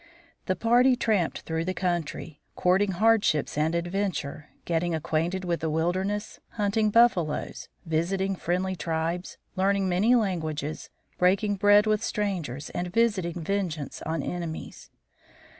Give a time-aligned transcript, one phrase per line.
[0.47, 6.39] The party tramped through the country, courting hardships and adventure, getting acquainted with the wilderness,
[6.53, 14.01] hunting buffaloes, visiting friendly tribes, learning many languages, breaking bread with strangers, and visiting vengeance
[14.01, 14.89] on enemies.